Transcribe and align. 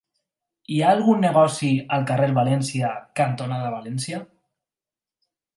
Hi 0.75 0.79
ha 0.85 0.93
algun 0.93 1.21
negoci 1.25 1.69
al 1.97 2.07
carrer 2.13 2.31
València 2.39 2.91
cantonada 3.23 3.71
València? 3.79 4.25